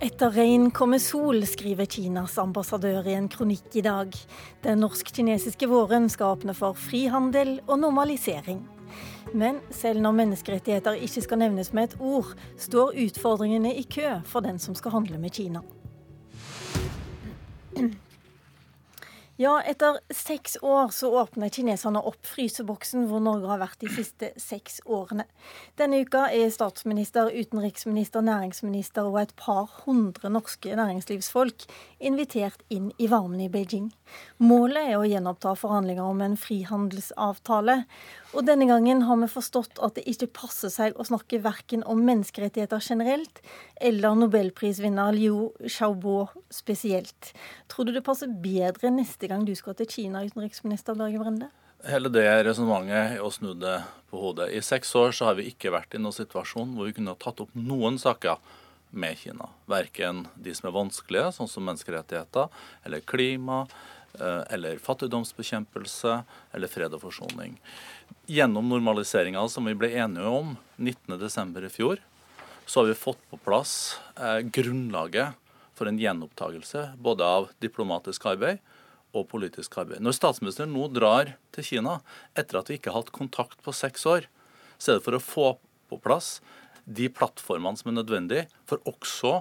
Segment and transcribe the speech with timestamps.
[0.00, 4.14] Etter regn kommer sol, skriver Kinas ambassadør i en kronikk i dag.
[4.64, 8.62] Den norsk-kinesiske våren skal åpne for frihandel og normalisering.
[9.36, 14.40] Men selv når menneskerettigheter ikke skal nevnes med et ord, står utfordringene i kø for
[14.40, 15.60] den som skal handle med Kina.
[19.40, 24.28] Ja, etter seks år så åpner kineserne opp fryseboksen hvor Norge har vært de siste
[24.36, 25.24] seks årene.
[25.80, 31.64] Denne uka er statsminister, utenriksminister, næringsminister og et par hundre norske næringslivsfolk
[32.04, 33.88] invitert inn i varmen i Beijing.
[34.44, 37.78] Målet er å gjenoppta forhandlinger om en frihandelsavtale.
[38.36, 42.04] Og denne gangen har vi forstått at det ikke passer seg å snakke verken om
[42.04, 43.40] menneskerettigheter generelt
[43.80, 47.32] eller nobelprisvinner Liu Xiaobo spesielt.
[47.72, 51.50] Tror du det passer bedre neste gang du skal til Kina, utenriksminister Børge Brende?
[51.88, 53.78] Hele det resonnementet er å snu det
[54.10, 54.50] på hodet.
[54.52, 57.20] I seks år så har vi ikke vært i noen situasjon hvor vi kunne ha
[57.20, 58.36] tatt opp noen saker
[58.90, 59.48] med Kina.
[59.70, 62.50] Verken de som er vanskelige, sånn som menneskerettigheter,
[62.84, 63.62] eller klima,
[64.18, 66.18] eh, eller fattigdomsbekjempelse,
[66.52, 67.56] eller fred og forsoning
[68.30, 71.66] gjennom normaliseringa som vi ble enige om 19.12.
[71.66, 72.02] i fjor,
[72.66, 75.34] så har vi fått på plass eh, grunnlaget
[75.74, 78.60] for en gjenopptakelse både av diplomatisk arbeid
[79.16, 80.02] og politisk arbeid.
[80.04, 81.98] Når statsministeren nå drar til Kina
[82.38, 84.28] etter at vi ikke har hatt kontakt på seks år,
[84.78, 85.48] så er det for å få
[85.90, 86.38] på plass
[86.84, 89.40] de plattformene som er nødvendige for også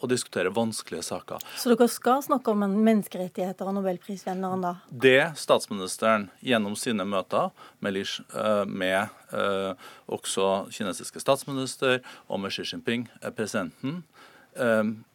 [0.00, 1.42] å diskutere vanskelige saker.
[1.60, 4.74] Så dere skal snakke om menneskerettigheter og nobelprisvinneren da?
[4.88, 7.50] Det statsministeren gjennom sine møter
[7.84, 9.74] med, eh, med uh,
[10.08, 14.04] også kinesiske statsminister og med Xi Jinping, eh, presidenten,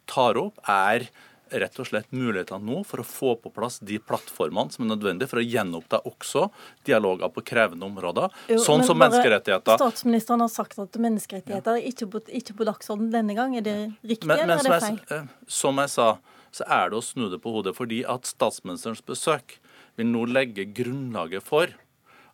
[0.08, 1.10] tar opp, er
[1.50, 5.30] rett og slett muligheter nå for å få på plass de plattformene som er nødvendige
[5.30, 6.46] for å gjenoppta også
[6.88, 9.78] dialoger på krevende områder, jo, sånn som menneskerettigheter.
[9.78, 13.54] Statsministeren har sagt at menneskerettigheter er ikke på, ikke på dagsordenen denne gang.
[13.58, 14.98] Er det riktig, men, eller er det feil?
[15.02, 16.08] Jeg, eh, som jeg sa,
[16.56, 17.76] så er det å snu det på hodet.
[17.78, 19.58] Fordi at statsministerens besøk
[19.96, 21.70] vil nå legge grunnlaget for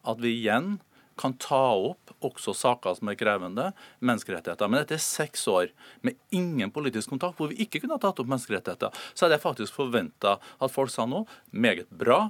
[0.03, 0.79] at vi igjen
[1.21, 1.63] kan ta
[1.93, 3.71] opp også saker som er krevende,
[4.05, 4.71] menneskerettigheter.
[4.71, 5.73] Men etter seks år
[6.07, 9.47] med ingen politisk kontakt, hvor vi ikke kunne ha tatt opp menneskerettigheter, så hadde jeg
[9.47, 12.27] faktisk forventa at folk sa noe meget bra,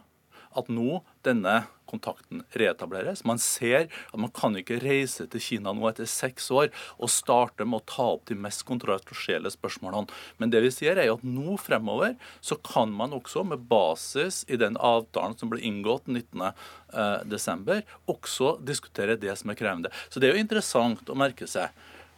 [0.58, 3.24] at nå denne kontakten reetableres.
[3.28, 7.66] Man ser at man kan ikke reise til Kina nå etter seks år og starte
[7.68, 10.08] med å ta opp de mest kontroversielle spørsmålene.
[10.40, 14.58] Men det vi sier er at nå fremover så kan man også, med basis i
[14.60, 19.92] den avtalen som ble inngått 19.12., eh, også diskutere det som er krevende.
[20.08, 21.74] Så det er jo interessant å merke seg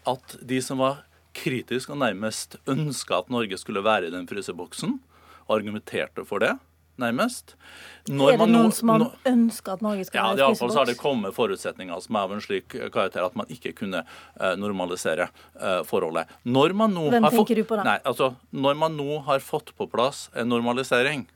[0.08, 1.02] at de som var
[1.34, 5.00] kritiske og nærmest ønska at Norge skulle være i den fryseboksen,
[5.50, 6.54] argumenterte for det
[7.00, 7.54] nærmest.
[8.08, 10.74] Når er det noen nå, som har ønska at Norge skal ja, være fryseboks?
[10.74, 14.04] Ja, har det kommet forutsetninger som er av en slik karakter at man ikke kunne
[14.04, 16.30] uh, normalisere uh, forholdet.
[16.44, 17.86] Når man nå Hvem tenker du på da?
[17.88, 21.26] Nei, altså, når man nå har fått på plass en normalisering,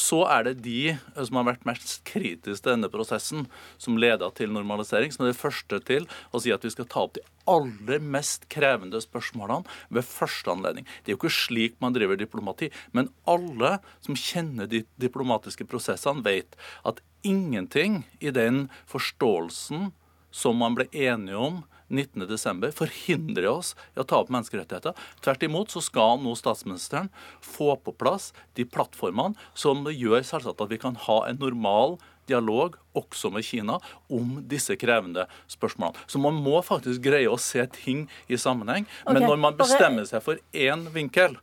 [0.00, 3.46] så er det de eh, som har vært mest kritiske til denne prosessen,
[3.80, 7.04] som leder til normalisering, som er det første til å si at vi skal ta
[7.04, 10.88] opp de aller mest krevende spørsmålene ved første anledning.
[11.02, 16.24] Det er jo ikke slik man driver diplomati, men alle som kjenner de diplomatiske prosessene,
[16.24, 16.56] vet
[16.86, 19.90] at ingenting i den forståelsen
[20.30, 22.70] som man ble enige om 19.12.
[22.76, 24.96] forhindrer oss i å ta opp menneskerettigheter.
[25.24, 27.10] Tvert imot så skal nå statsministeren
[27.44, 31.98] få på plass de plattformene som gjør selvsagt at vi kan ha en normal
[32.30, 33.78] dialog også med Kina
[34.12, 35.98] om disse krevende spørsmålene.
[36.06, 38.86] Så man må faktisk greie å se ting i sammenheng.
[39.02, 41.36] Okay, Men når man bestemmer seg for én vinkel,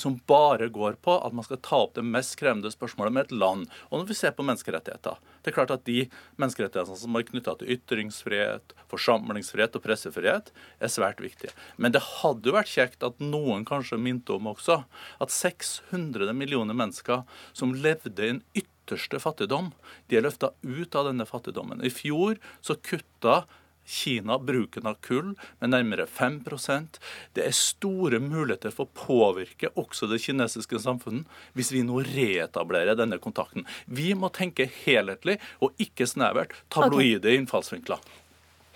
[0.00, 3.34] som bare går på at man skal ta opp det mest krevende spørsmålet med et
[3.34, 3.66] land.
[3.90, 7.54] Og når vi ser på menneskerettigheter Det er klart at de menneskerettighetene som er knytta
[7.58, 10.50] til ytringsfrihet, forsamlingsfrihet og pressefrihet,
[10.80, 11.54] er svært viktige.
[11.76, 14.82] Men det hadde jo vært kjekt at noen kanskje minte om også
[15.22, 17.24] at 600 millioner mennesker
[17.56, 19.72] som levde i en ytterste fattigdom,
[20.08, 21.80] de er løfta ut av denne fattigdommen.
[21.80, 23.44] I fjor så kutta
[23.88, 27.00] Kina bruken av kull med nærmere 5%
[27.36, 32.98] Det er store muligheter for å påvirke også det kinesiske samfunnet hvis vi nå reetablerer
[32.98, 33.66] denne kontakten.
[33.86, 37.40] Vi må tenke helhetlig og ikke snevert tabloide okay.
[37.40, 38.02] innfallsvinkler.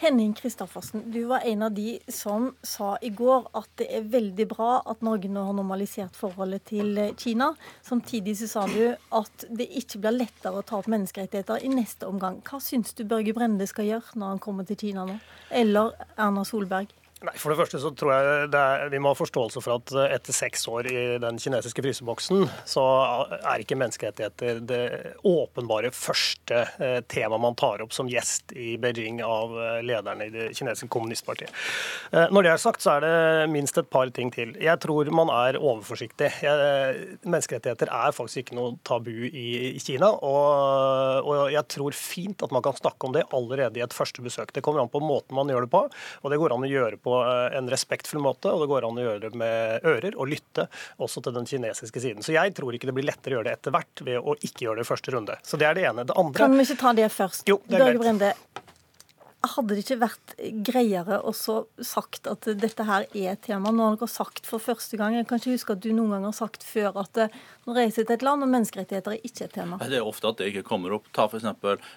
[0.02, 4.46] Henning Kristoffersen, du var en av de som sa i går at det er veldig
[4.50, 7.52] bra at Norge nå har normalisert forholdet til eh, Kina.
[7.86, 12.10] Samtidig så sa du at det ikke blir lettere å ta opp menneskerettigheter i neste
[12.10, 12.40] omgang.
[12.42, 15.20] Hva syns du Børge Brende skal gjøre når han kommer til Kina nå?
[15.62, 16.90] Eller Erna Solberg?
[17.22, 20.14] Nei, For det første så tror jeg er, vi må ha forståelse for at eh,
[20.16, 22.82] etter seks år i den kinesiske fryseboksen, så
[23.38, 24.82] er ikke menneskerettigheter det
[25.28, 30.32] åpenbare første eh, tema man tar opp som gjest i Beijing av eh, lederne i
[30.34, 31.52] det kinesiske kommunistpartiet.
[32.12, 34.52] Når det er sagt, så er det minst et par ting til.
[34.60, 36.28] Jeg tror man er overforsiktig.
[37.22, 40.10] menneskerettigheter er faktisk ikke noe tabu i, Kina.
[40.12, 44.24] Og, og, jeg tror fint at man kan snakke om det allerede i et første
[44.24, 44.52] besøk.
[44.52, 47.00] Det kommer an på måten man gjør det på, og det går an å gjøre
[47.02, 50.30] på Eh, en respektfull måte, og det går an å gjøre det med ører og
[50.30, 50.66] lytte
[51.02, 52.24] også til den kinesiske siden.
[52.24, 54.66] Så jeg tror ikke det blir lettere å gjøre det etter hvert ved å ikke
[54.66, 55.38] gjøre det i første runde.
[55.46, 56.06] Så det er det ene.
[56.08, 57.46] Det andre Kan vi ikke ta det først?
[57.50, 58.32] Jo, det er Brende,
[59.42, 60.34] hadde det ikke vært
[60.66, 63.72] greiere å sagt at dette her er et tema?
[63.74, 66.26] Nå har dere sagt for første gang, jeg kan ikke huske at du noen gang
[66.28, 67.34] har sagt før at eh,
[67.66, 69.80] nå reiser til et land, og menneskerettigheter er ikke et tema.
[69.82, 71.10] Det er ofte at det ikke kommer opp.
[71.16, 71.48] Ta f.eks.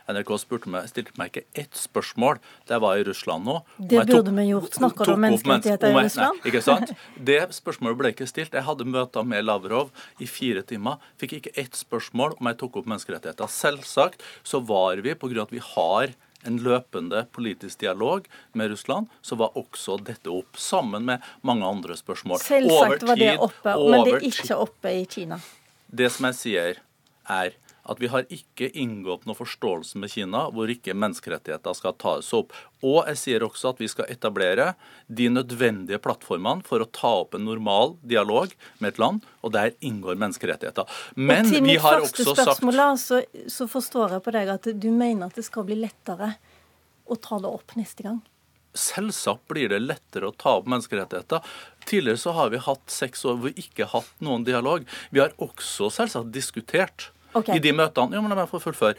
[0.10, 3.60] NRK spurte meg, stilte meg ikke ett spørsmål da jeg var i Russland nå.
[3.78, 4.82] Det burde vi gjort.
[4.82, 6.42] Snakker du om menneskerettigheter i Russland?
[6.42, 6.94] Nei, ikke sant?
[7.30, 8.58] Det spørsmålet ble ikke stilt.
[8.58, 11.02] Jeg hadde møter med Lavrov i fire timer.
[11.22, 13.52] Fikk ikke ett spørsmål om jeg tok opp menneskerettigheter.
[13.54, 16.16] Selvsagt så var vi, på grunn av at vi har
[16.48, 21.98] en løpende politisk dialog med Russland, så var også dette opp, sammen med mange andre
[21.98, 22.40] spørsmål.
[22.44, 25.40] Selvsagt var det oppe, men det er ikke oppe i Kina.
[25.88, 26.82] Det som jeg sier,
[27.26, 32.32] er at vi har ikke inngått noe forståelse med Kina hvor ikke menneskerettigheter skal tas
[32.38, 32.54] opp.
[32.86, 34.72] Og jeg sier også at vi skal etablere
[35.08, 39.74] de nødvendige plattformene for å ta opp en normal dialog med et land, og der
[39.86, 40.90] inngår menneskerettigheter.
[41.16, 44.54] Men vi har også sagt Til mitt første spørsmål så, så forstår jeg på deg
[44.56, 46.36] at du mener at det skal bli lettere
[47.06, 48.22] å ta det opp neste gang.
[48.76, 51.44] Selvsagt blir det lettere å ta opp menneskerettigheter.
[51.88, 54.84] Tidligere så har vi hatt seks år hvor vi ikke har hatt noen dialog.
[55.16, 57.58] Vi har også selvsagt diskutert okay.
[57.58, 58.16] i de møtene.
[58.16, 58.96] Jo, men la meg få fullføre.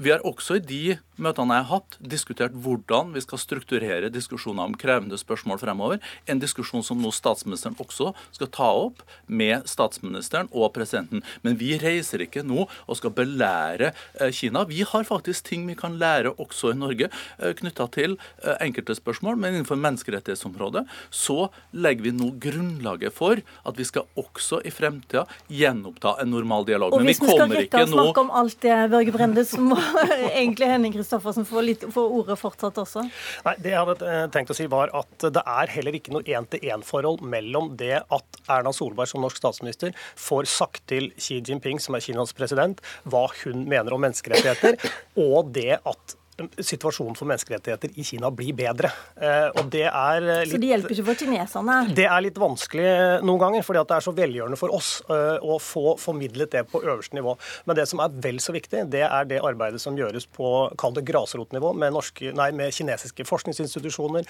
[0.00, 0.84] Vi har også i de
[1.20, 6.00] møtene jeg har hatt, diskutert hvordan vi skal strukturere diskusjoner om krevende spørsmål fremover.
[6.24, 11.20] En diskusjon som nå statsministeren også skal ta opp med statsministeren og presidenten.
[11.44, 14.64] Men vi reiser ikke nå og skal belære eh, Kina.
[14.70, 18.96] Vi har faktisk ting vi kan lære også i Norge eh, knytta til eh, enkelte
[18.96, 19.36] spørsmål.
[19.36, 25.26] Men innenfor menneskerettighetsområdet så legger vi nå grunnlaget for at vi skal også i fremtida
[25.52, 26.96] gjenoppta en normal dialog.
[26.96, 29.76] Og hvis vi, vi skal rekke å snakke om alt det, Børge Brende, så må
[30.40, 33.04] egentlig Henning Kristoffersen få, litt, ordet fortsatt også.
[33.46, 36.26] Nei, Det jeg hadde eh, tenkt å si var at det er heller ikke noe
[36.26, 41.96] én-til-én-forhold mellom det at Erna Solberg som norsk statsminister får sagt til Xi Jinping, som
[41.96, 44.80] er Kinas president, hva hun mener om menneskerettigheter,
[45.20, 46.16] og det at
[46.48, 48.90] situasjonen for menneskerettigheter i Kina blir bedre.
[49.20, 51.76] Eh, og det er litt, eh, så det hjelper ikke for kineserne?
[51.96, 52.92] Det er litt vanskelig
[53.26, 56.82] noen ganger, fordi det er så velgjørende for oss eh, å få formidlet det på
[56.82, 57.36] øverste nivå.
[57.68, 60.96] Men det som er vel så viktig, det er det arbeidet som gjøres på kall
[60.96, 64.26] det grasrotnivå med, norske, nei, med kinesiske forskningsinstitusjoner,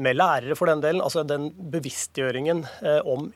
[0.00, 1.02] med lærere for den delen.
[1.04, 2.64] Altså den bevisstgjøringen
[3.10, 3.26] om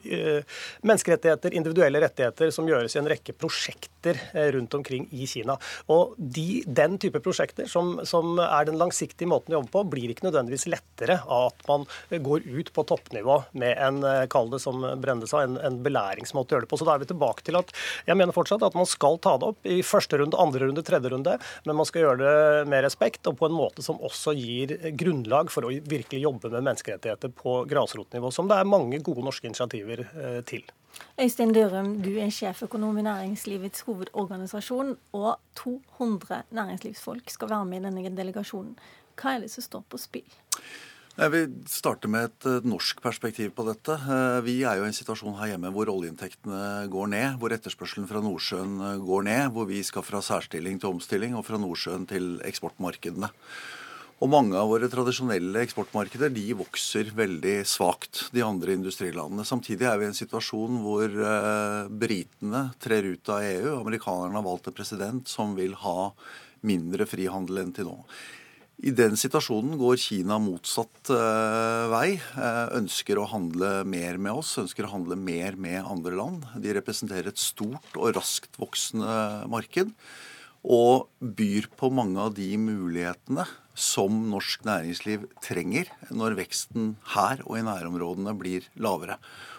[0.87, 4.21] menneskerettigheter, individuelle rettigheter, som gjøres i en rekke prosjekter
[4.55, 5.59] rundt omkring i Kina.
[5.93, 10.13] Og de, den type prosjekter som som, er den langsiktige måten å jobbe på, blir
[10.13, 11.87] ikke nødvendigvis lettere av at man
[12.25, 16.55] går ut på toppnivå med en eh, kall det som Brende sa, en, en belæringsmåte
[16.55, 16.81] å gjøre det på.
[16.81, 17.73] Så da er vi tilbake til at
[18.09, 21.13] jeg mener fortsatt at man skal ta det opp i første runde, andre runde, tredje
[21.13, 24.77] runde, men man skal gjøre det med respekt og på en måte som også gir
[24.99, 29.51] grunnlag for å virkelig jobbe med menneskerettigheter på grasrotnivå, som det er mange gode norske
[29.51, 30.67] initiativer eh, til.
[31.19, 37.85] Øystein Dørum, du er sjeføkonom i Næringslivets hovedorganisasjon, og 200 næringslivsfolk skal være med i
[37.89, 38.77] denne delegasjonen.
[39.19, 40.39] Hva er det som står på spill?
[41.19, 43.97] Jeg vil starte med et eh, norsk perspektiv på dette.
[43.99, 48.07] Eh, vi er jo i en situasjon her hjemme hvor oljeinntektene går ned, hvor etterspørselen
[48.07, 52.07] fra Nordsjøen eh, går ned, hvor vi skal fra særstilling til omstilling og fra Nordsjøen
[52.07, 53.33] til eksportmarkedene.
[54.19, 59.45] Og mange av våre tradisjonelle eksportmarkeder de vokser veldig svakt, de andre industrilandene.
[59.47, 63.77] Samtidig er vi i en situasjon hvor uh, britene trer ut av EU.
[63.77, 66.11] Amerikanerne har valgt en president som vil ha
[66.67, 67.95] mindre frihandel enn til nå.
[68.83, 72.19] I den situasjonen går Kina motsatt uh, vei.
[72.35, 76.43] Uh, ønsker å handle mer med oss, ønsker å handle mer med andre land.
[76.59, 79.95] De representerer et stort og raskt voksende marked
[80.67, 83.47] og byr på mange av de mulighetene
[83.79, 89.19] som norsk næringsliv trenger når veksten her og i nærområdene blir lavere.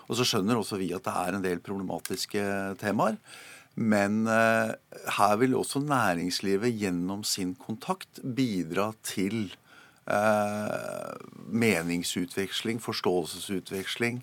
[0.10, 2.44] Og så skjønner også vi at det er en del problematiske
[2.82, 3.16] temaer.
[3.80, 4.74] Men eh,
[5.16, 9.54] her vil også næringslivet gjennom sin kontakt bidra til
[10.10, 11.16] eh,
[11.48, 14.20] meningsutveksling, forståelsesutveksling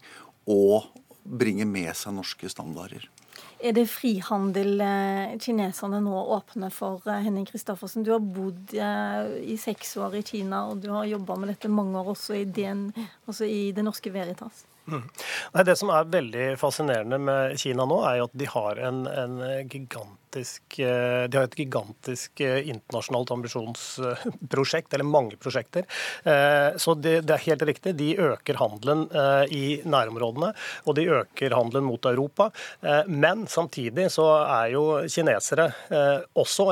[0.52, 0.90] og
[1.24, 3.08] bringe med seg norske standarder.
[3.58, 8.04] Er det frihandel eh, kineserne nå åpner for, eh, Henning Christoffersen?
[8.04, 11.72] Du har bodd eh, i seks år i Kina, og du har jobba med dette
[11.72, 12.90] mange år også i, den,
[13.24, 14.66] også i Det Norske Veritas.
[14.86, 15.02] Mm.
[15.54, 19.02] Nei, det som er veldig fascinerende med Kina nå, er jo at de har en,
[19.10, 25.88] en gigantisk, eh, de har et gigantisk eh, internasjonalt ambisjonsprosjekt, eller mange prosjekter.
[26.22, 27.96] Eh, så det, det, er helt riktig.
[27.98, 29.08] De øker handelen
[29.50, 30.52] i nærområdene,
[30.86, 32.48] og de øker handelen mot Europa.
[33.06, 35.66] Men samtidig så er jo kinesere
[36.38, 36.66] også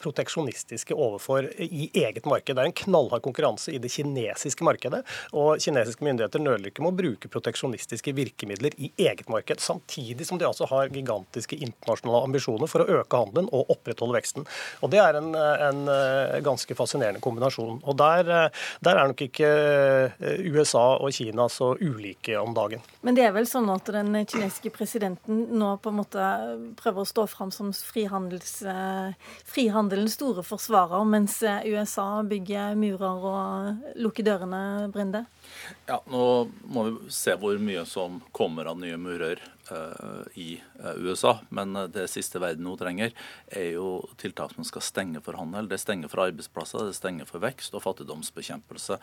[0.00, 2.54] proteksjonistiske overfor i eget marked.
[2.54, 5.02] Det er en knallhard konkurranse i det kinesiske markedet,
[5.32, 10.38] og kinesiske myndigheter nøler ikke med å bruke proteksjonistiske virkemidler i eget marked, samtidig som
[10.38, 14.46] de altså har gigantiske internasjonale ambisjoner for å øke handelen og opprettholde veksten.
[14.82, 17.82] Og Det er en, en eh, ganske fascinerende kombinasjon.
[17.84, 19.48] Og der, eh, der, er nok ikke
[20.18, 22.80] eh, USA og Kina så ulike om dagen.
[23.02, 26.20] Men det er vel sånn at den kinesiske presidenten nå på en måte
[26.78, 28.62] prøver å stå fram som frihandelens
[30.16, 35.24] store forsvarer, mens USA bygger murer og lukker dørene, Brinde?
[35.88, 39.40] Ja, Nå må vi se hvor mye som kommer av nye murer
[40.34, 41.38] i uh, USA.
[41.48, 43.12] Men uh, det siste verden nå trenger,
[43.46, 45.68] er jo tiltak som skal stenge for handel.
[45.70, 48.98] Det stenger for arbeidsplasser, det stenger for vekst og fattigdomsbekjempelse.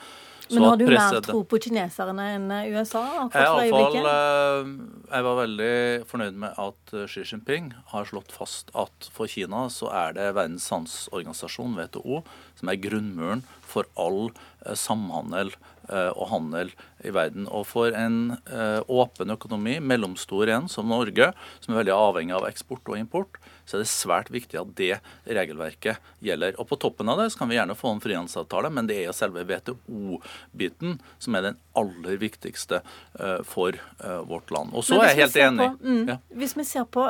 [0.50, 3.06] Så Men har du mer tro på kineserne enn USA?
[3.30, 5.74] Jeg, fall, jeg var veldig
[6.10, 10.68] fornøyd med at Xi Jinping har slått fast at for Kina så er det Verdens
[10.74, 12.24] handelsorganisasjon, WTO,
[12.60, 14.32] som er grunnmuren for all
[14.76, 15.54] samhandel
[15.90, 16.70] Eh, og handel
[17.02, 17.48] i verden.
[17.50, 22.48] Og for en eh, åpen økonomi, mellomstor igjen, som Norge, som er veldig avhengig av
[22.50, 23.40] eksport og import,
[23.70, 24.96] så er det svært viktig at det
[25.30, 26.56] regelverket gjelder.
[26.58, 29.10] Og På toppen av det så kan vi gjerne få en frihandelsavtale, men det er
[29.10, 34.74] jo selve WTO-biten som er den aller viktigste uh, for uh, vårt land.
[34.74, 35.70] Og så er jeg helt enig.
[35.70, 36.18] På, mm, ja.
[36.42, 37.06] Hvis vi ser på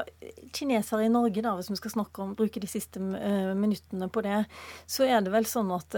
[0.55, 4.25] kinesere i Norge, da, hvis vi skal snakke om, bruke de siste uh, minuttene på
[4.27, 4.43] det,
[4.89, 5.96] så er det vel sånn at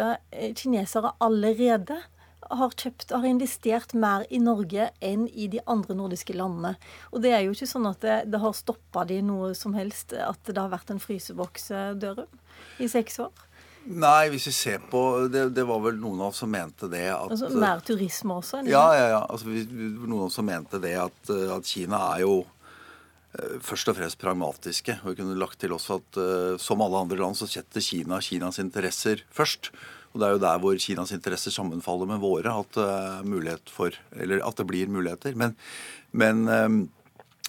[0.61, 2.03] kinesere allerede
[2.49, 6.73] har kjøpt har investert mer i Norge enn i de andre nordiske landene.
[7.11, 10.15] Og det er jo ikke sånn at det, det har stoppa de noe som helst,
[10.17, 11.71] at det har vært en fryseboks,
[12.01, 12.41] Dørum,
[12.81, 13.47] i seks år.
[13.81, 14.99] Nei, hvis vi ser på
[15.31, 18.59] Det, det var vel noen av oss som mente det at altså, Mer turisme også?
[18.59, 18.69] Eller?
[18.75, 19.21] Ja, ja, ja.
[19.25, 22.60] Altså, noen av oss som mente det at, at Kina er jo eh,
[23.63, 24.97] først og fremst pragmatiske.
[25.01, 28.19] Og vi kunne lagt til også at uh, som alle andre land så setter Kina
[28.23, 29.71] Kinas interesser først.
[30.11, 34.57] Og Det er jo der hvor Kinas interesser sammenfaller med våre, at, uh, for, at
[34.57, 35.35] det blir muligheter.
[35.35, 35.55] Men,
[36.11, 36.43] men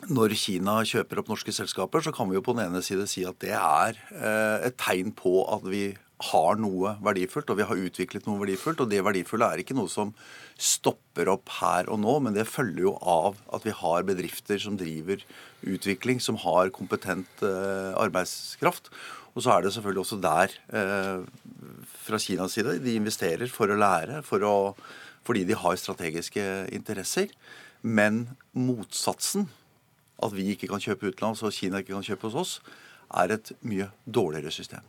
[0.06, 3.26] når Kina kjøper opp norske selskaper, så kan vi jo på den ene side si
[3.26, 3.98] at det er
[4.66, 5.92] et tegn på at vi
[6.30, 8.82] har noe verdifullt, og vi har utviklet noe verdifullt.
[8.84, 10.12] Og det verdifulle er ikke noe som
[10.60, 14.78] stopper opp her og nå, men det følger jo av at vi har bedrifter som
[14.80, 15.24] driver
[15.62, 18.92] utvikling, som har kompetent eh, arbeidskraft.
[19.32, 21.24] Og så er det selvfølgelig også der, eh,
[22.04, 24.54] fra Kinas side, de investerer for å lære, for å,
[25.24, 27.32] fordi de har strategiske interesser.
[27.82, 29.48] Men motsatsen,
[30.22, 32.52] at vi ikke kan kjøpe utenlands og Kina ikke kan kjøpe hos oss,
[33.12, 34.84] er et mye dårligere system.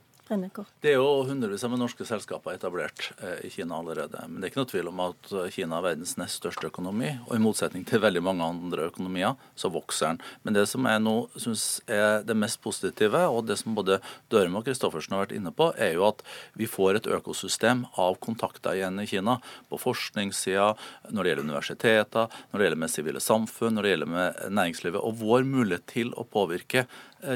[0.83, 4.23] Det er jo hundrevis av norske selskaper etablert eh, i Kina allerede.
[4.27, 7.11] Men det er ikke noe tvil om at eh, Kina er verdens nest største økonomi.
[7.27, 10.21] Og i motsetning til veldig mange andre økonomier, så vokser den.
[10.43, 13.99] Men det som jeg nå syns er det mest positive, og det som både
[14.33, 16.23] Dørme og Christoffersen har vært inne på, er jo at
[16.59, 19.39] vi får et økosystem av kontakter igjen i Kina.
[19.69, 20.73] På forskningssida,
[21.11, 25.01] når det gjelder universiteter, når det gjelder med sivile samfunn, når det gjelder med næringslivet.
[25.01, 26.87] Og vår mulighet til å påvirke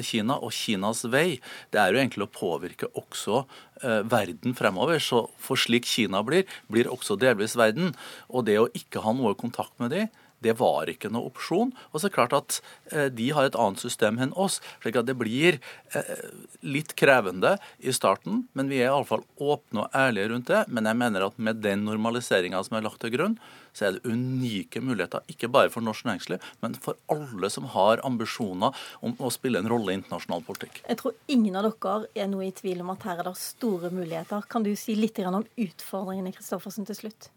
[0.06, 1.40] Kina og Kinas vei,
[1.74, 3.44] det er jo egentlig å påvirke også
[3.84, 5.02] eh, verden fremover.
[5.04, 7.94] Så for slik Kina blir, blir også delvis verden.
[8.30, 10.10] Og det å ikke ha noe kontakt med dem,
[10.44, 11.72] det var ikke noe opsjon.
[11.92, 12.60] Og så er det klart at
[12.92, 14.60] eh, de har et annet system enn oss.
[14.84, 15.60] slik at det blir
[15.98, 16.26] eh,
[16.62, 20.66] litt krevende i starten, men vi er iallfall åpne og ærlige rundt det.
[20.70, 23.40] Men jeg mener at med den normaliseringa som er lagt til grunn,
[23.78, 25.24] så er det unike muligheter.
[25.32, 29.70] Ikke bare for norsk næringsliv, men for alle som har ambisjoner om å spille en
[29.70, 30.82] rolle i internasjonal politikk.
[30.88, 33.94] Jeg tror ingen av dere er noe i tvil om at her er det store
[33.94, 34.46] muligheter.
[34.50, 37.30] Kan du si litt om utfordringene Kristoffersen, til slutt?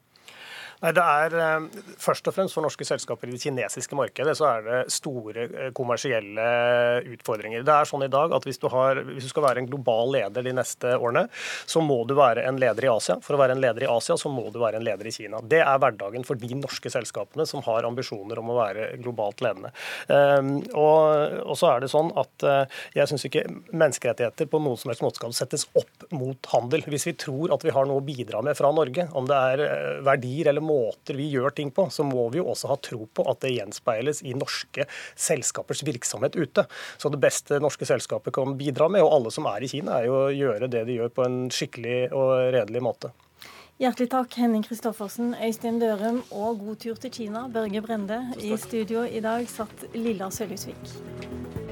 [0.81, 4.47] Nei, det er eh, Først og fremst for norske selskaper i det kinesiske markedet så
[4.49, 6.47] er det store eh, kommersielle
[7.15, 7.65] utfordringer.
[7.67, 10.15] Det er sånn i dag at hvis du, har, hvis du skal være en global
[10.17, 11.27] leder de neste årene,
[11.69, 13.19] så må du være en leder i Asia.
[13.25, 15.43] For å være en leder i Asia så må du være en leder i Kina.
[15.45, 19.73] Det er hverdagen for de norske selskapene som har ambisjoner om å være globalt ledende.
[20.09, 22.45] Um, og, og, så er det sånn at
[22.97, 26.85] jeg syns ikke menneskerettigheter på noen som helst måte skal settes opp mot handel.
[26.91, 29.65] Hvis vi tror at vi har noe å bidra med fra Norge, om det er
[29.67, 33.07] eh, verdier eller måter vi gjør ting på, så må vi jo også ha tro
[33.07, 34.87] på at det gjenspeiles i norske
[35.19, 36.67] selskapers virksomhet ute.
[36.99, 40.11] Så det beste norske selskapet kan bidra med, og alle som er i Kina, er
[40.11, 43.13] jo å gjøre det de gjør på en skikkelig og redelig måte.
[43.81, 48.21] Hjertelig takk, Henning Christoffersen, Øystein Dørum, og god tur til Kina, Børge Brende.
[48.37, 51.70] I studio i dag satt Lilla Sølhusvik.